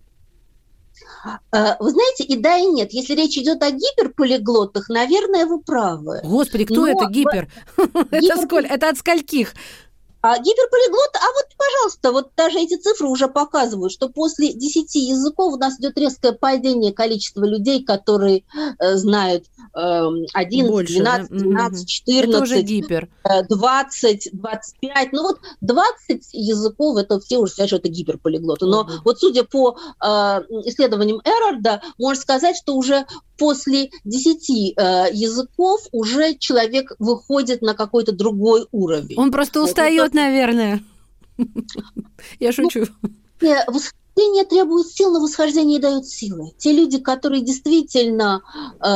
А, 1.24 1.78
вы 1.80 1.92
знаете, 1.92 2.26
и 2.26 2.36
да, 2.36 2.58
и 2.58 2.66
нет. 2.66 2.92
Если 2.92 3.16
речь 3.16 3.38
идет 3.38 3.64
о 3.64 3.72
гиперполиглотах, 3.72 4.90
наверное, 4.90 5.46
вы 5.46 5.62
правы. 5.62 6.20
Господи, 6.24 6.66
кто 6.66 6.82
Но... 6.82 6.88
это 6.88 7.06
гипер? 7.10 7.48
Это 8.12 8.42
сколь? 8.42 8.66
Это 8.66 8.90
от 8.90 8.98
скольких? 8.98 9.54
А 10.22 10.38
гиперполиглот, 10.38 11.16
а 11.16 11.26
вот, 11.34 11.46
пожалуйста, 11.58 12.12
вот 12.12 12.30
даже 12.38 12.60
эти 12.60 12.78
цифры 12.78 13.08
уже 13.08 13.28
показывают, 13.28 13.92
что 13.92 14.08
после 14.10 14.54
10 14.54 14.94
языков 14.96 15.54
у 15.54 15.58
нас 15.58 15.80
идет 15.80 15.98
резкое 15.98 16.34
падение 16.34 16.94
количества 16.94 17.44
людей, 17.44 17.84
которые 17.84 18.44
э, 18.80 18.96
знают 18.96 19.46
э, 19.76 20.08
11, 20.34 20.72
Больше, 20.72 21.00
12, 21.00 21.30
да? 21.30 21.38
12, 21.38 21.88
14, 21.88 22.30
это 22.30 22.44
уже 22.44 22.62
гипер. 22.62 23.10
20, 23.50 24.30
25. 24.34 25.14
Ну 25.14 25.24
вот 25.24 25.40
20 25.62 26.30
языков, 26.34 26.98
это 26.98 27.20
все 27.20 27.38
уже 27.38 27.52
считают, 27.52 27.70
что 27.70 27.78
это 27.78 27.90
гиперполиглоты. 27.90 28.66
Но 28.66 28.82
угу. 28.82 28.92
вот 29.04 29.20
судя 29.20 29.44
по 29.44 29.76
э, 29.76 30.06
исследованиям 30.66 31.22
Эрарда, 31.24 31.82
можно 31.98 32.22
сказать, 32.22 32.58
что 32.58 32.76
уже 32.76 33.06
после 33.42 33.90
10 34.06 34.50
э, 34.78 35.08
языков 35.12 35.82
уже 35.92 36.36
человек 36.36 36.92
выходит 37.00 37.64
на 37.64 37.74
какой-то 37.74 38.12
другой 38.12 38.68
уровень. 38.72 39.18
Он 39.18 39.32
просто 39.32 39.64
устает, 39.64 40.14
наверное. 40.14 40.84
Я 42.40 42.52
шучу. 42.52 42.86
Ну, 43.42 43.56
Восхождение 44.22 44.46
требует 44.46 44.88
сил, 44.88 45.12
но 45.12 45.20
восхождение 45.20 45.80
дает 45.80 46.06
силы. 46.06 46.52
Те 46.58 46.74
люди, 46.74 47.00
которые 47.00 47.42
действительно 47.42 48.44
э, 48.80 48.88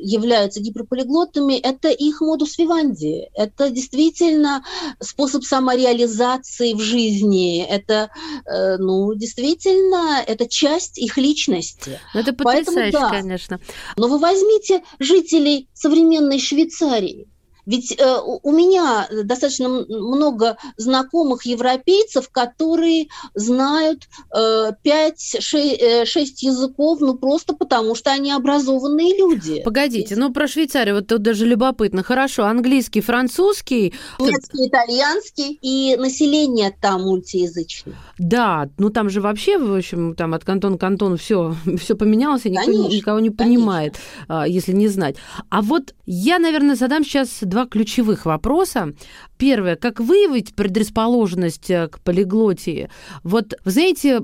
являются 0.00 0.60
гиперполиглотами, 0.60 1.54
это 1.54 1.88
их 1.88 2.20
модус 2.20 2.58
виванди. 2.58 3.28
Это 3.34 3.70
действительно 3.70 4.62
способ 5.00 5.42
самореализации 5.42 6.74
в 6.74 6.80
жизни. 6.80 7.64
Это, 7.64 8.10
э, 8.46 8.76
ну, 8.76 9.14
действительно, 9.14 10.22
это 10.24 10.48
часть 10.48 10.98
их 10.98 11.16
личности. 11.18 11.98
Ну, 12.14 12.20
это 12.20 12.32
потрясающе, 12.32 12.92
Поэтому, 12.92 12.92
да. 12.92 13.10
конечно. 13.10 13.60
Но 13.96 14.06
вы 14.06 14.18
возьмите 14.18 14.84
жителей 15.00 15.68
современной 15.74 16.38
Швейцарии– 16.38 17.26
ведь 17.68 17.94
э, 17.98 18.18
у 18.42 18.50
меня 18.50 19.06
достаточно 19.24 19.68
много 19.68 20.56
знакомых 20.78 21.44
европейцев, 21.44 22.30
которые 22.30 23.08
знают 23.34 24.08
э, 24.34 24.70
5-6 24.72 24.78
э, 24.84 26.04
языков, 26.38 27.00
ну 27.02 27.14
просто 27.18 27.52
потому, 27.52 27.94
что 27.94 28.10
они 28.10 28.32
образованные 28.32 29.18
люди. 29.18 29.60
Погодите, 29.62 30.16
ну 30.16 30.32
про 30.32 30.48
Швейцарию 30.48 30.96
вот 30.96 31.08
тут 31.08 31.20
даже 31.20 31.44
любопытно. 31.44 32.02
Хорошо, 32.02 32.46
английский, 32.46 33.02
французский. 33.02 33.92
Немецкий, 34.18 34.68
итальянский, 34.68 35.58
и 35.60 35.94
население 35.96 36.74
там 36.80 37.02
мультиязычное. 37.02 37.96
Да, 38.18 38.70
ну 38.78 38.88
там 38.88 39.10
же 39.10 39.20
вообще, 39.20 39.58
в 39.58 39.74
общем, 39.74 40.14
там 40.14 40.32
от 40.32 40.42
кантона 40.42 40.78
к 40.78 40.80
кантону 40.80 41.18
все, 41.18 41.54
все 41.78 41.94
поменялось, 41.94 42.46
и 42.46 42.50
никто 42.50 42.64
конечно, 42.64 42.96
никого 42.96 43.20
не 43.20 43.30
понимает, 43.30 43.96
конечно. 44.26 44.50
если 44.50 44.72
не 44.72 44.88
знать. 44.88 45.16
А 45.50 45.60
вот 45.60 45.94
я, 46.06 46.38
наверное, 46.38 46.74
задам 46.74 47.04
сейчас 47.04 47.28
два 47.42 47.57
два 47.58 47.66
ключевых 47.66 48.24
вопроса. 48.24 48.94
Первое, 49.36 49.74
как 49.74 50.00
выявить 50.00 50.54
предрасположенность 50.54 51.70
э, 51.70 51.88
к 51.88 52.00
полиглотии? 52.00 52.88
Вот, 53.24 53.54
вы 53.64 53.70
знаете, 53.70 54.20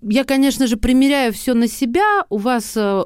я, 0.00 0.24
конечно 0.24 0.66
же, 0.66 0.76
примеряю 0.78 1.32
все 1.32 1.52
на 1.52 1.68
себя. 1.68 2.24
У 2.30 2.38
вас 2.38 2.72
э, 2.76 3.02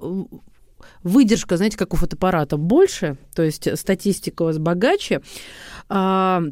выдержка, 1.03 1.57
знаете, 1.57 1.77
как 1.77 1.95
у 1.95 1.97
фотоаппарата, 1.97 2.57
больше, 2.57 3.17
то 3.35 3.43
есть 3.43 3.77
статистика 3.77 4.43
у 4.43 4.47
вас 4.47 4.59
богаче. 4.59 5.21
А, 5.89 6.43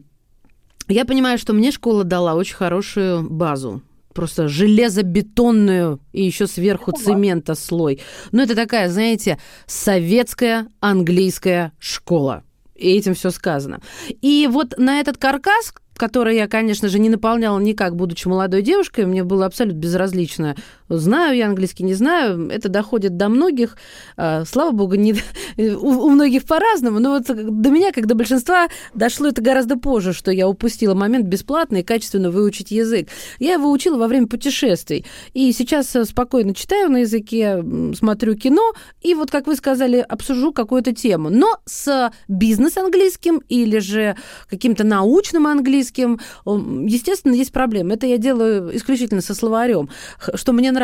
я 0.88 1.04
понимаю, 1.04 1.38
что 1.38 1.52
мне 1.52 1.70
школа 1.70 2.02
дала 2.02 2.34
очень 2.34 2.56
хорошую 2.56 3.30
базу 3.30 3.82
просто 4.12 4.48
железобетонную 4.48 6.00
и 6.12 6.24
еще 6.24 6.48
сверху 6.48 6.90
цемента 6.90 7.54
слой. 7.54 8.00
Ну, 8.32 8.42
это 8.42 8.56
такая, 8.56 8.88
знаете, 8.88 9.38
советская 9.66 10.66
английская 10.80 11.72
школа 11.78 12.42
и 12.80 12.96
этим 12.96 13.14
все 13.14 13.30
сказано. 13.30 13.80
И 14.22 14.48
вот 14.50 14.78
на 14.78 15.00
этот 15.00 15.18
каркас, 15.18 15.72
который 15.96 16.36
я, 16.36 16.48
конечно 16.48 16.88
же, 16.88 16.98
не 16.98 17.10
наполняла 17.10 17.58
никак, 17.58 17.94
будучи 17.94 18.26
молодой 18.26 18.62
девушкой, 18.62 19.04
мне 19.06 19.22
было 19.22 19.46
абсолютно 19.46 19.78
безразлично, 19.78 20.56
знаю 20.98 21.36
я 21.36 21.46
английский, 21.46 21.84
не 21.84 21.94
знаю, 21.94 22.48
это 22.50 22.68
доходит 22.68 23.16
до 23.16 23.28
многих. 23.28 23.76
А, 24.16 24.44
слава 24.44 24.72
богу, 24.72 24.94
не, 24.94 25.14
у, 25.56 25.88
у 25.88 26.10
многих 26.10 26.44
по-разному, 26.44 26.98
но 26.98 27.10
вот 27.10 27.26
до 27.26 27.70
меня, 27.70 27.92
как 27.92 28.06
до 28.06 28.14
большинства, 28.14 28.68
дошло 28.94 29.28
это 29.28 29.42
гораздо 29.42 29.76
позже, 29.76 30.12
что 30.12 30.30
я 30.30 30.48
упустила 30.48 30.94
момент 30.94 31.26
бесплатно 31.26 31.78
и 31.78 31.82
качественно 31.82 32.30
выучить 32.30 32.70
язык. 32.70 33.08
Я 33.38 33.54
его 33.54 33.70
учила 33.70 33.96
во 33.96 34.08
время 34.08 34.26
путешествий. 34.26 35.06
И 35.32 35.52
сейчас 35.52 35.94
э, 35.96 36.04
спокойно 36.04 36.54
читаю 36.54 36.90
на 36.90 36.98
языке, 36.98 37.64
смотрю 37.94 38.34
кино, 38.34 38.72
и 39.00 39.14
вот, 39.14 39.30
как 39.30 39.46
вы 39.46 39.56
сказали, 39.56 40.04
обсужу 40.08 40.52
какую-то 40.52 40.92
тему. 40.94 41.30
Но 41.30 41.58
с 41.66 42.10
бизнес-английским 42.28 43.42
или 43.48 43.78
же 43.78 44.16
каким-то 44.48 44.84
научным 44.84 45.46
английским, 45.46 46.20
естественно, 46.44 47.34
есть 47.34 47.52
проблемы. 47.52 47.94
Это 47.94 48.06
я 48.06 48.18
делаю 48.18 48.76
исключительно 48.76 49.20
со 49.20 49.34
словарем, 49.34 49.88
что 50.34 50.52
мне 50.52 50.72
нравится. 50.72 50.79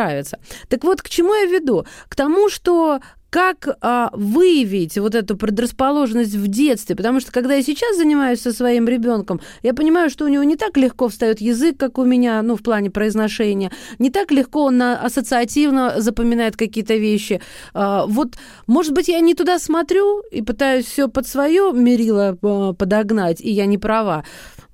Так 0.69 0.83
вот, 0.83 1.01
к 1.01 1.09
чему 1.09 1.33
я 1.33 1.45
веду? 1.45 1.85
К 2.07 2.15
тому, 2.15 2.49
что 2.49 2.99
как 3.29 3.77
а, 3.81 4.09
выявить 4.13 4.97
вот 4.97 5.13
эту 5.13 5.35
предрасположенность 5.37 6.35
в 6.35 6.47
детстве? 6.47 6.95
Потому 6.95 7.19
что 7.19 7.31
когда 7.31 7.55
я 7.55 7.61
сейчас 7.61 7.97
занимаюсь 7.97 8.41
со 8.41 8.53
своим 8.53 8.87
ребенком, 8.87 9.41
я 9.63 9.73
понимаю, 9.73 10.09
что 10.09 10.25
у 10.25 10.27
него 10.27 10.43
не 10.43 10.55
так 10.55 10.77
легко 10.77 11.09
встает 11.09 11.41
язык, 11.41 11.77
как 11.77 11.97
у 11.97 12.05
меня, 12.05 12.41
ну, 12.41 12.55
в 12.55 12.63
плане 12.63 12.89
произношения, 12.89 13.71
не 13.99 14.09
так 14.09 14.31
легко 14.31 14.65
он 14.65 14.81
ассоциативно 14.81 15.95
запоминает 15.97 16.55
какие-то 16.55 16.95
вещи. 16.95 17.41
А, 17.73 18.05
вот, 18.05 18.35
может 18.65 18.93
быть, 18.93 19.09
я 19.09 19.19
не 19.19 19.33
туда 19.33 19.59
смотрю 19.59 20.21
и 20.31 20.41
пытаюсь 20.41 20.85
все 20.85 21.09
под 21.09 21.27
свое 21.27 21.71
мерило 21.73 22.37
а, 22.41 22.73
подогнать, 22.73 23.41
и 23.41 23.51
я 23.51 23.65
не 23.65 23.77
права. 23.77 24.23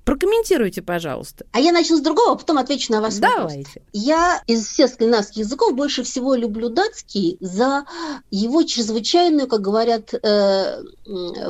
Прокомментируйте, 0.04 0.82
пожалуйста. 0.82 1.46
А 1.52 1.60
я 1.60 1.72
начну 1.72 1.96
с 1.96 2.00
другого, 2.00 2.32
а 2.32 2.34
потом 2.36 2.58
отвечу 2.58 2.92
на 2.92 3.00
ваш 3.00 3.14
Давайте. 3.14 3.56
вопрос. 3.56 3.84
Я 3.92 4.42
из 4.46 4.66
всех 4.66 4.90
скандинавских 4.90 5.38
языков 5.38 5.74
больше 5.74 6.02
всего 6.02 6.34
люблю 6.34 6.68
датский 6.68 7.38
за 7.40 7.84
его 8.30 8.62
чрезвычайную, 8.64 9.48
как 9.48 9.62
говорят 9.62 10.12
э, 10.12 10.82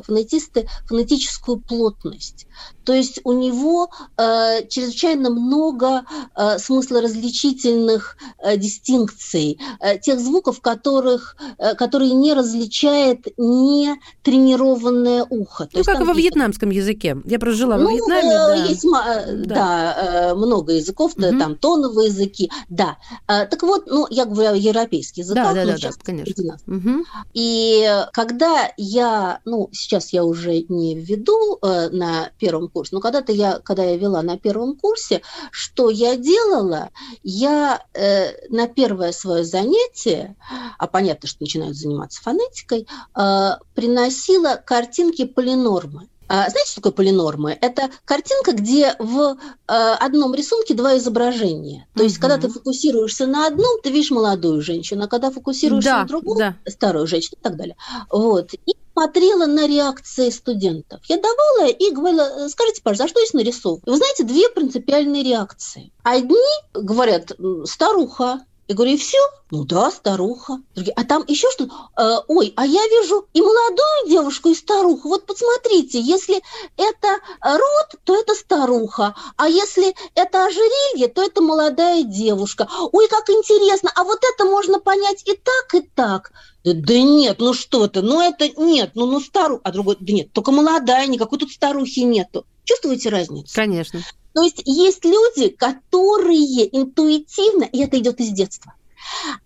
фонетисты, 0.04 0.68
фонетическую 0.86 1.58
плотность. 1.58 2.46
То 2.84 2.92
есть 2.92 3.20
у 3.24 3.32
него 3.32 3.90
э, 4.16 4.66
чрезвычайно 4.68 5.30
много 5.30 6.04
э, 6.36 6.58
смыслоразличительных 6.58 8.16
э, 8.38 8.56
дистинкций, 8.56 9.58
э, 9.80 9.98
тех 9.98 10.20
звуков, 10.20 10.60
которых, 10.60 11.36
э, 11.58 11.74
которые 11.74 12.12
не 12.12 12.34
различает 12.34 13.26
не 13.36 13.96
тренированное 14.22 15.26
ухо. 15.28 15.66
То 15.66 15.78
ну, 15.78 15.84
как 15.84 16.00
и 16.00 16.04
во 16.04 16.12
вьетнамском 16.12 16.70
языке. 16.70 17.16
Я 17.24 17.38
прожила 17.38 17.78
ну, 17.78 17.86
во 17.86 17.92
Вьетнаме. 17.92 18.43
Э, 18.48 18.56
да. 18.56 18.64
Есть 18.64 18.84
э, 18.84 19.34
да. 19.44 19.54
Да, 19.54 19.96
э, 19.96 20.34
много 20.34 20.72
языков, 20.72 21.12
угу. 21.16 21.38
там 21.38 21.56
тоновые 21.56 22.08
языки. 22.08 22.50
Да. 22.68 22.98
Так 23.26 23.62
вот, 23.62 23.86
ну, 23.86 24.06
я 24.10 24.24
говорю 24.24 24.50
о 24.50 24.56
европейских 24.56 25.18
языках. 25.24 25.54
Да, 25.54 25.64
да, 25.64 25.72
да, 25.72 25.78
да, 25.78 25.90
конечно. 26.02 26.58
Угу. 26.66 27.04
И 27.34 28.04
когда 28.12 28.70
я, 28.76 29.40
ну, 29.44 29.68
сейчас 29.72 30.12
я 30.12 30.24
уже 30.24 30.64
не 30.68 30.94
веду 30.94 31.58
на 31.62 32.30
первом 32.38 32.68
курсе, 32.68 32.94
но 32.94 33.00
когда-то 33.00 33.32
я, 33.32 33.60
когда 33.60 33.84
я 33.84 33.96
вела 33.96 34.22
на 34.22 34.38
первом 34.38 34.76
курсе, 34.76 35.22
что 35.50 35.90
я 35.90 36.16
делала? 36.16 36.90
Я 37.22 37.84
э, 37.94 38.48
на 38.48 38.68
первое 38.68 39.12
свое 39.12 39.44
занятие, 39.44 40.36
а 40.78 40.86
понятно, 40.86 41.28
что 41.28 41.42
начинают 41.42 41.76
заниматься 41.76 42.22
фонетикой, 42.22 42.86
э, 43.16 43.50
приносила 43.74 44.56
картинки 44.56 45.24
полинормы. 45.24 46.08
А, 46.28 46.48
знаете, 46.48 46.70
что 46.70 46.80
такое 46.80 46.92
полинормы? 46.92 47.56
Это 47.60 47.90
картинка, 48.04 48.52
где 48.52 48.94
в 48.98 49.36
э, 49.36 49.72
одном 49.72 50.34
рисунке 50.34 50.74
два 50.74 50.96
изображения. 50.96 51.86
То 51.94 52.02
есть, 52.02 52.18
когда 52.18 52.38
ты 52.38 52.48
фокусируешься 52.48 53.26
на 53.26 53.46
одном, 53.46 53.80
ты 53.82 53.90
видишь 53.90 54.10
молодую 54.10 54.62
женщину, 54.62 55.04
а 55.04 55.08
когда 55.08 55.30
фокусируешься 55.30 55.90
да, 55.90 56.00
на 56.02 56.08
другом, 56.08 56.38
да. 56.38 56.56
старую 56.66 57.06
женщину 57.06 57.36
и 57.40 57.42
так 57.42 57.56
далее. 57.56 57.76
Вот. 58.10 58.54
И 58.54 58.74
смотрела 58.92 59.46
на 59.46 59.66
реакции 59.66 60.30
студентов. 60.30 61.00
Я 61.08 61.16
давала 61.16 61.68
и 61.68 61.90
говорила, 61.90 62.48
скажите, 62.48 62.80
пожалуйста, 62.82 63.04
а 63.04 63.08
что 63.08 63.20
здесь 63.20 63.34
нарисовано? 63.34 63.82
Вы 63.84 63.96
знаете, 63.96 64.24
две 64.24 64.48
принципиальные 64.48 65.24
реакции. 65.24 65.92
Одни 66.04 66.36
говорят, 66.72 67.32
старуха, 67.64 68.40
я 68.66 68.74
говорю, 68.74 68.94
и 68.94 68.96
все? 68.96 69.18
Ну 69.50 69.64
да, 69.64 69.90
старуха. 69.90 70.58
Другие, 70.74 70.94
а 70.94 71.04
там 71.04 71.22
еще 71.26 71.50
что? 71.50 71.64
Э, 71.96 72.20
ой, 72.28 72.54
а 72.56 72.66
я 72.66 72.82
вижу 72.88 73.26
и 73.34 73.40
молодую 73.40 74.08
девушку, 74.08 74.48
и 74.48 74.54
старуху. 74.54 75.08
Вот 75.08 75.26
посмотрите, 75.26 76.00
если 76.00 76.42
это 76.76 77.18
род, 77.42 78.00
то 78.04 78.18
это 78.18 78.34
старуха. 78.34 79.14
А 79.36 79.48
если 79.48 79.94
это 80.14 80.46
ожерелье, 80.46 81.08
то 81.08 81.22
это 81.22 81.42
молодая 81.42 82.04
девушка. 82.04 82.68
Ой, 82.92 83.06
как 83.08 83.28
интересно. 83.28 83.90
А 83.94 84.04
вот 84.04 84.20
это 84.34 84.46
можно 84.46 84.80
понять 84.80 85.22
и 85.26 85.34
так, 85.34 85.74
и 85.74 85.86
так. 85.94 86.32
Да, 86.64 86.94
нет, 86.94 87.40
ну 87.40 87.52
что 87.52 87.86
ты, 87.88 88.00
ну 88.00 88.22
это 88.22 88.48
нет, 88.58 88.92
ну, 88.94 89.04
ну 89.04 89.20
старуха. 89.20 89.60
А 89.64 89.72
другой, 89.72 89.98
да 90.00 90.12
нет, 90.12 90.32
только 90.32 90.50
молодая, 90.50 91.06
никакой 91.06 91.38
тут 91.38 91.52
старухи 91.52 92.00
нету. 92.00 92.46
Чувствуете 92.64 93.10
разницу? 93.10 93.54
Конечно. 93.54 94.00
То 94.34 94.42
есть 94.42 94.62
есть 94.64 95.04
люди, 95.04 95.48
которые 95.48 96.76
интуитивно, 96.76 97.64
и 97.64 97.78
это 97.78 97.98
идет 97.98 98.20
из 98.20 98.30
детства, 98.30 98.74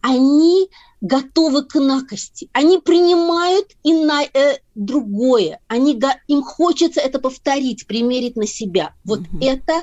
они 0.01 0.69
готовы 1.01 1.65
к 1.65 1.77
инакости, 1.77 2.49
они 2.53 2.79
принимают 2.79 3.69
и 3.85 3.93
на 3.93 4.23
э, 4.25 4.59
другое, 4.75 5.61
они, 5.69 6.01
им 6.27 6.43
хочется 6.43 7.01
это 7.01 7.19
повторить, 7.19 7.87
примерить 7.87 8.37
на 8.37 8.47
себя. 8.47 8.95
Вот 9.05 9.21
mm-hmm. 9.21 9.45
это 9.45 9.83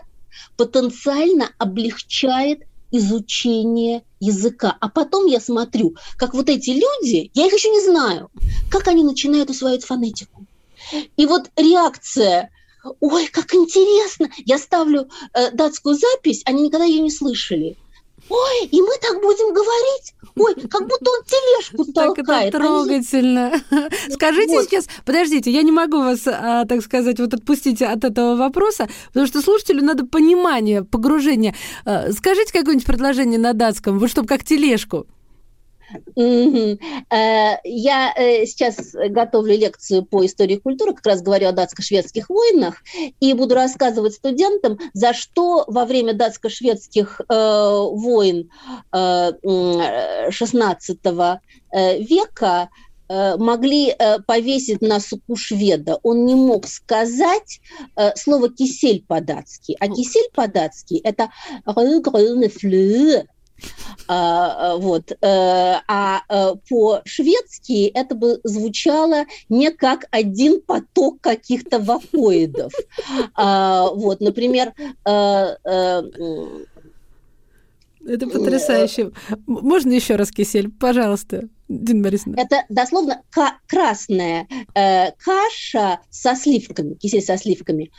потенциально 0.58 1.52
облегчает 1.58 2.64
изучение 2.92 4.04
языка. 4.20 4.76
А 4.80 4.90
потом 4.90 5.26
я 5.28 5.40
смотрю, 5.40 5.96
как 6.18 6.34
вот 6.34 6.50
эти 6.50 6.72
люди, 6.72 7.32
я 7.34 7.46
их 7.46 7.54
еще 7.54 7.70
не 7.70 7.84
знаю, 7.86 8.32
как 8.72 8.88
они 8.88 9.04
начинают 9.04 9.50
усваивать 9.50 9.86
фонетику. 9.86 10.46
И 11.16 11.26
вот 11.26 11.50
реакция 11.56 12.50
ой, 13.00 13.28
как 13.28 13.54
интересно, 13.54 14.30
я 14.46 14.58
ставлю 14.58 15.10
э, 15.34 15.52
датскую 15.52 15.96
запись, 15.96 16.42
они 16.46 16.64
никогда 16.64 16.86
ее 16.86 17.02
не 17.02 17.12
слышали. 17.12 17.78
Ой, 18.28 18.66
и 18.66 18.82
мы 18.82 18.94
так 19.02 19.22
будем 19.22 19.54
говорить. 19.54 20.14
Ой, 20.36 20.56
как 20.68 20.82
будто 20.88 21.12
он 21.12 21.24
тележку 21.26 21.92
толкает. 21.92 22.16
Так 22.26 22.46
это 22.46 22.58
трогательно. 22.58 23.62
Скажите 24.10 24.56
вот. 24.56 24.66
сейчас, 24.66 24.88
подождите, 25.06 25.52
я 25.52 25.62
не 25.62 25.72
могу 25.72 26.00
вас, 26.00 26.24
а, 26.26 26.66
так 26.66 26.82
сказать, 26.82 27.20
вот 27.20 27.34
отпустить 27.34 27.82
от 27.82 28.04
этого 28.04 28.36
вопроса, 28.36 28.90
потому 29.08 29.28
что 29.28 29.42
слушателю 29.42 29.84
надо 29.84 30.06
понимание, 30.06 30.84
погружение. 30.84 31.56
А, 31.86 32.12
скажите 32.12 32.52
какое-нибудь 32.52 32.88
предложение 32.88 33.40
на 33.40 33.54
датском, 33.54 34.00
вот 34.00 34.10
чтобы 34.10 34.28
как 34.28 34.44
тележку. 34.44 35.06
Э, 36.16 36.78
я 37.64 38.14
э, 38.16 38.46
сейчас 38.46 38.94
готовлю 38.94 39.58
лекцию 39.58 40.06
по 40.06 40.24
истории 40.26 40.58
культуры, 40.58 40.94
как 40.94 41.06
раз 41.06 41.22
говорю 41.22 41.50
о 41.50 41.52
датско-шведских 41.52 42.30
войнах, 42.30 42.82
и 43.20 43.34
буду 43.34 43.56
рассказывать 43.56 44.14
студентам, 44.14 44.80
за 44.94 45.14
что 45.14 45.66
во 45.68 45.84
время 45.86 46.14
датско-шведских 46.14 47.22
э, 47.28 47.80
войн 47.92 48.50
XVI 48.94 51.40
века 52.00 52.70
могли 53.08 53.96
повесить 54.26 54.82
на 54.82 55.00
суку 55.00 55.36
шведа. 55.36 56.00
Он 56.02 56.26
не 56.26 56.34
мог 56.34 56.66
сказать 56.68 57.62
слово 58.16 58.50
кисель 58.50 59.06
по-датски. 59.08 59.78
А 59.80 59.88
кисель 59.88 60.28
по-датски– 60.34 61.02
это 61.04 61.30
а, 64.08 64.74
а, 64.74 64.78
вот. 64.78 65.12
Э, 65.12 65.80
а 65.88 66.22
э, 66.30 66.56
по-шведски 66.70 67.88
это 67.88 68.16
бы 68.16 68.40
звучало 68.44 69.26
не 69.50 69.72
как 69.72 70.06
один 70.12 70.62
поток 70.62 71.22
каких-то 71.22 71.80
вакоидов. 71.80 72.74
А, 73.34 73.90
вот, 73.90 74.22
например, 74.22 74.74
э, 75.06 75.56
это 78.08 78.28
потрясающе. 78.28 79.12
Можно 79.48 79.94
еще 79.94 80.16
раз 80.16 80.30
кисель, 80.30 80.70
пожалуйста, 80.70 81.50
Дина 81.68 82.04
Борисовна? 82.04 82.40
Это 82.40 82.64
дословно 82.70 83.24
красная 83.68 84.48
э, 84.76 85.12
каша 85.14 86.00
со 86.12 86.36
сливками, 86.36 86.94
кисель 86.94 87.24
со 87.24 87.38
сливками. 87.38 87.92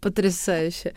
Потрясающе. 0.00 0.94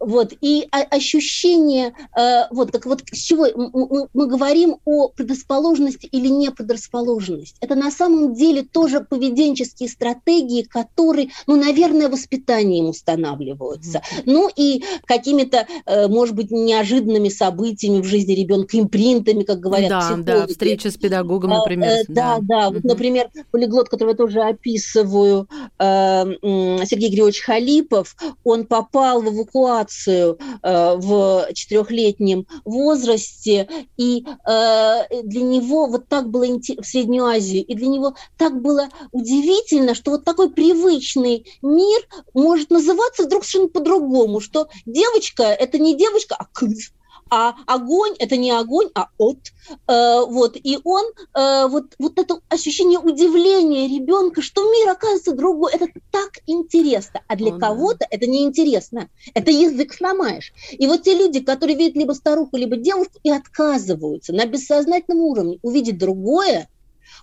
Вот, 0.00 0.32
и 0.40 0.66
ощущение, 0.70 1.92
э, 2.16 2.46
вот, 2.50 2.70
как 2.70 2.86
вот 2.86 3.02
с 3.12 3.18
чего 3.18 3.46
мы, 3.54 4.08
мы 4.14 4.26
говорим 4.26 4.76
о 4.86 5.08
предрасположенности 5.08 6.06
или 6.06 6.28
не 6.28 6.50
предрасположенности. 6.50 7.56
Это 7.60 7.74
на 7.74 7.90
самом 7.90 8.34
деле 8.34 8.62
тоже 8.62 9.00
поведенческие 9.00 9.90
стратегии, 9.90 10.62
которые, 10.62 11.28
ну, 11.46 11.56
наверное, 11.56 12.08
воспитанием 12.08 12.86
устанавливаются. 12.86 13.98
Mm-hmm. 13.98 14.22
Ну, 14.24 14.50
и 14.56 14.82
какими-то, 15.04 15.66
э, 15.84 16.08
может 16.08 16.34
быть, 16.34 16.50
неожиданными 16.50 17.28
событиями 17.28 18.00
в 18.00 18.06
жизни 18.06 18.32
ребенка, 18.32 18.78
импринтами, 18.80 19.42
как 19.42 19.60
говорят 19.60 19.90
да, 19.90 20.00
психологи. 20.00 20.24
Да, 20.24 20.46
встреча 20.46 20.90
с 20.90 20.96
педагогом, 20.96 21.50
например. 21.50 21.90
Э, 21.90 22.04
да, 22.08 22.38
да, 22.38 22.40
да. 22.40 22.68
Mm-hmm. 22.68 22.74
Вот, 22.74 22.84
например, 22.84 23.30
полиглот, 23.50 23.90
который 23.90 24.10
я 24.10 24.16
тоже 24.16 24.40
описываю, 24.40 25.46
Сергей 25.78 27.10
Григорьевич 27.10 27.42
Халипов, 27.42 28.16
он 28.44 28.64
попал 28.64 29.20
в 29.20 29.28
эвакуацию 29.28 29.89
информацию 29.90 30.38
э, 30.62 30.94
в 30.96 31.52
четырехлетнем 31.54 32.46
возрасте, 32.64 33.68
и 33.96 34.24
э, 34.24 35.22
для 35.22 35.42
него 35.42 35.86
вот 35.86 36.08
так 36.08 36.30
было 36.30 36.46
в 36.46 36.84
Среднюю 36.84 37.24
Азию, 37.26 37.64
и 37.64 37.74
для 37.74 37.88
него 37.88 38.14
так 38.36 38.60
было 38.60 38.88
удивительно, 39.12 39.94
что 39.94 40.12
вот 40.12 40.24
такой 40.24 40.50
привычный 40.50 41.46
мир 41.62 42.00
может 42.34 42.70
называться 42.70 43.24
вдруг 43.24 43.44
совершенно 43.44 43.68
по-другому, 43.68 44.40
что 44.40 44.68
девочка– 44.86 45.42
это 45.44 45.78
не 45.78 45.96
девочка, 45.96 46.36
а 46.38 46.46
кыз, 46.46 46.92
а 47.30 47.54
огонь 47.66 48.14
это 48.18 48.36
не 48.36 48.50
огонь, 48.50 48.88
а 48.94 49.08
от. 49.18 49.38
Э, 49.86 50.24
вот, 50.26 50.56
и 50.56 50.78
он, 50.84 51.04
э, 51.34 51.66
вот, 51.68 51.94
вот 51.98 52.18
это 52.18 52.40
ощущение 52.48 52.98
удивления 52.98 53.88
ребенка, 53.88 54.42
что 54.42 54.62
мир 54.70 54.88
оказывается 54.88 55.32
другой, 55.32 55.72
это 55.72 55.86
так 56.10 56.40
интересно, 56.46 57.22
а 57.28 57.36
для 57.36 57.56
кого-то 57.56 58.06
это 58.10 58.26
неинтересно. 58.26 59.08
Это 59.34 59.50
язык 59.50 59.94
сломаешь. 59.94 60.52
И 60.72 60.86
вот 60.86 61.02
те 61.02 61.14
люди, 61.14 61.40
которые 61.40 61.76
видят 61.76 61.96
либо 61.96 62.12
старуху, 62.12 62.56
либо 62.56 62.76
девушку 62.76 63.18
и 63.22 63.30
отказываются 63.30 64.32
на 64.32 64.46
бессознательном 64.46 65.20
уровне 65.24 65.58
увидеть 65.62 65.98
другое, 65.98 66.68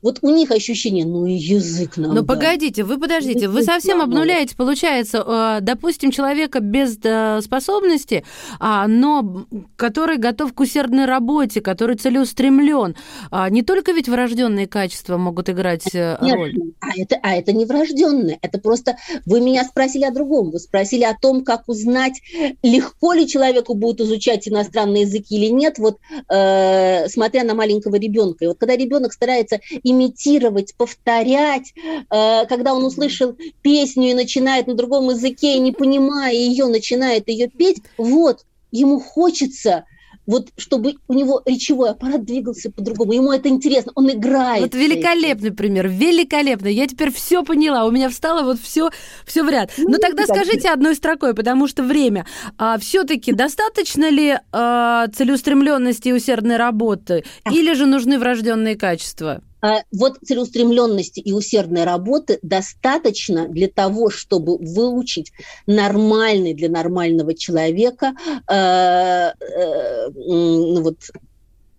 вот 0.01 0.19
у 0.21 0.29
них 0.29 0.51
ощущение, 0.51 1.05
ну 1.05 1.25
и 1.25 1.33
язык 1.33 1.97
нам. 1.97 2.13
Но 2.13 2.21
да. 2.21 2.27
погодите, 2.27 2.83
вы 2.83 2.97
подождите, 2.97 3.45
язык 3.45 3.51
вы 3.51 3.63
совсем 3.63 4.01
обнуляете, 4.01 4.55
получается, 4.55 5.23
э, 5.25 5.57
допустим, 5.61 6.11
человека 6.11 6.59
без 6.59 6.97
э, 7.03 7.41
способности, 7.41 8.23
а, 8.59 8.87
но 8.87 9.45
который 9.75 10.17
готов 10.17 10.53
к 10.53 10.59
усердной 10.59 11.05
работе, 11.05 11.61
который 11.61 11.95
целеустремлен. 11.95 12.95
А, 13.31 13.49
не 13.49 13.63
только 13.63 13.91
ведь 13.91 14.09
врожденные 14.09 14.67
качества 14.67 15.17
могут 15.17 15.49
играть 15.49 15.93
э, 15.93 16.17
Нет, 16.21 16.35
роль. 16.35 16.55
А 16.79 16.87
это, 16.95 17.17
а 17.21 17.35
это 17.35 17.53
не 17.53 17.65
врожденное, 17.65 18.37
это 18.41 18.59
просто 18.59 18.97
вы 19.25 19.41
меня 19.41 19.63
спросили 19.63 20.05
о 20.05 20.11
другом, 20.11 20.51
вы 20.51 20.59
спросили 20.59 21.03
о 21.03 21.15
том, 21.15 21.43
как 21.43 21.67
узнать, 21.67 22.21
легко 22.63 23.13
ли 23.13 23.27
человеку 23.27 23.73
будет 23.73 24.01
изучать 24.01 24.47
иностранные 24.47 25.03
языки 25.03 25.35
или 25.35 25.47
нет, 25.47 25.79
вот 25.79 25.99
э, 26.29 27.07
смотря 27.09 27.43
на 27.43 27.53
маленького 27.53 27.95
ребенка. 27.95 28.45
И 28.45 28.47
вот 28.47 28.57
когда 28.57 28.75
ребенок 28.75 29.13
старается 29.13 29.59
имитировать, 29.83 30.75
повторять, 30.75 31.73
э, 31.75 32.45
когда 32.47 32.73
он 32.73 32.83
услышал 32.83 33.35
песню 33.61 34.11
и 34.11 34.13
начинает 34.13 34.67
на 34.67 34.75
другом 34.75 35.09
языке, 35.09 35.57
не 35.59 35.71
понимая 35.71 36.33
ее, 36.33 36.67
начинает 36.67 37.27
ее 37.27 37.47
петь, 37.47 37.81
вот, 37.97 38.45
ему 38.71 38.99
хочется 38.99 39.85
вот 40.27 40.49
чтобы 40.57 40.95
у 41.07 41.13
него 41.13 41.41
речевой 41.45 41.89
аппарат 41.91 42.25
двигался 42.25 42.69
по-другому. 42.69 43.13
Ему 43.13 43.31
это 43.31 43.47
интересно, 43.47 43.93
он 43.95 44.11
играет. 44.11 44.61
Вот 44.61 44.75
великолепный 44.75 45.51
пример, 45.51 45.87
великолепный. 45.87 46.73
Я 46.73 46.85
теперь 46.85 47.11
все 47.11 47.43
поняла, 47.43 47.85
у 47.85 47.91
меня 47.91 48.09
встало 48.09 48.43
вот 48.43 48.59
все, 48.59 48.89
все 49.25 49.43
в 49.43 49.49
ряд. 49.49 49.71
Но 49.77 49.91
ну, 49.91 49.97
тогда 49.97 50.25
скажите 50.25 50.69
одной 50.69 50.95
строкой, 50.95 51.33
потому 51.33 51.67
что 51.67 51.81
время. 51.81 52.27
А 52.57 52.77
все-таки 52.77 53.31
достаточно 53.31 54.09
ли 54.09 54.37
а, 54.51 55.07
целеустремленности 55.07 56.09
и 56.09 56.13
усердной 56.13 56.57
работы, 56.57 57.23
или 57.49 57.73
же 57.73 57.85
нужны 57.85 58.19
врожденные 58.19 58.75
качества? 58.75 59.41
А 59.61 59.81
вот 59.91 60.17
целеустремленности 60.23 61.19
и 61.19 61.31
усердной 61.31 61.83
работы 61.83 62.39
достаточно 62.41 63.47
для 63.47 63.67
того, 63.67 64.09
чтобы 64.09 64.57
выучить 64.57 65.31
нормальный 65.65 66.53
для 66.53 66.69
нормального 66.69 67.33
человека 67.33 68.13
э, 68.47 68.53
э, 68.53 70.09
ну 70.13 70.81
вот, 70.81 70.97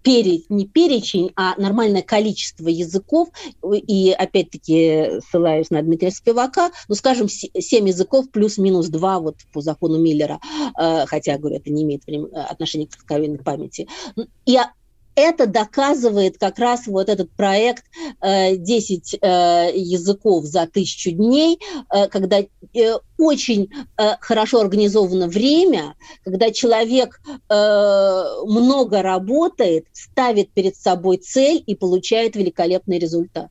пере, 0.02 0.40
не 0.48 0.66
перечень, 0.66 1.32
а 1.36 1.54
нормальное 1.60 2.02
количество 2.02 2.68
языков, 2.68 3.28
и 3.62 4.10
опять-таки 4.10 5.20
ссылаюсь 5.28 5.70
на 5.70 5.82
Дмитрия 5.82 6.10
Спивака, 6.10 6.70
ну, 6.88 6.94
скажем, 6.94 7.28
7 7.28 7.52
языков 7.86 8.30
плюс-минус 8.30 8.88
2 8.88 9.20
вот 9.20 9.36
по 9.52 9.60
закону 9.60 9.98
Миллера, 9.98 10.40
э, 10.80 11.06
хотя, 11.06 11.38
говорю, 11.38 11.56
это 11.56 11.70
не 11.70 11.82
имеет 11.82 12.02
отношения 12.32 12.86
к 12.86 12.90
кратковременной 12.92 13.44
памяти. 13.44 13.86
И 14.46 14.56
это 15.18 15.46
доказывает 15.46 16.38
как 16.38 16.58
раз 16.58 16.86
вот 16.86 17.08
этот 17.08 17.30
проект 17.32 17.84
10 18.22 19.14
э, 19.14 19.18
э, 19.20 19.72
языков 19.76 20.44
за 20.44 20.66
тысячу 20.66 21.10
дней, 21.10 21.58
э, 21.92 22.06
когда 22.08 22.38
очень 23.16 23.70
хорошо 24.20 24.60
организовано 24.60 25.26
время, 25.26 25.94
когда 26.22 26.52
человек 26.52 27.20
много 27.48 29.02
работает, 29.02 29.86
ставит 29.92 30.50
перед 30.52 30.76
собой 30.76 31.16
цель 31.16 31.62
и 31.66 31.74
получает 31.74 32.36
великолепный 32.36 32.98
результат. 32.98 33.50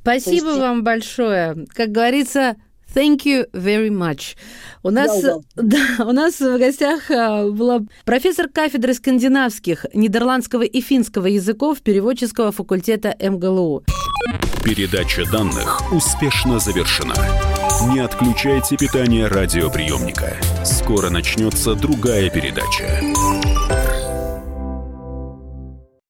Спасибо 0.00 0.48
есть... 0.48 0.58
вам 0.58 0.82
большое. 0.82 1.66
Как 1.74 1.92
говорится, 1.92 2.56
Thank 2.94 3.24
you 3.24 3.46
very 3.52 3.90
much. 3.90 4.36
У 4.82 4.90
нас, 4.90 5.22
да, 5.56 5.78
у 6.00 6.12
нас 6.12 6.40
в 6.40 6.58
гостях 6.58 7.10
а, 7.10 7.48
была 7.50 7.80
профессор 8.04 8.48
кафедры 8.48 8.94
скандинавских, 8.94 9.86
нидерландского 9.94 10.62
и 10.62 10.80
финского 10.80 11.26
языков 11.26 11.82
переводческого 11.82 12.52
факультета 12.52 13.14
МГЛУ. 13.20 13.84
Передача 14.64 15.24
данных 15.30 15.92
успешно 15.92 16.58
завершена. 16.58 17.14
Не 17.92 18.00
отключайте 18.00 18.76
питание 18.76 19.28
радиоприемника. 19.28 20.36
Скоро 20.64 21.10
начнется 21.10 21.74
другая 21.74 22.28
передача. 22.28 24.07